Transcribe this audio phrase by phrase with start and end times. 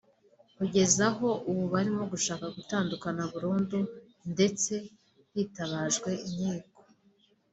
[0.57, 3.79] kugeza aho ubu barimo gushaka gutandukana burundu
[4.31, 4.73] ndetse
[5.33, 6.79] hitabajwe inkiko